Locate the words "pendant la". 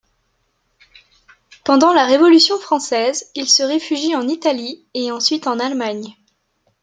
1.63-2.05